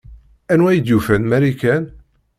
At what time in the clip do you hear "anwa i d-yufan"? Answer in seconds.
0.51-1.23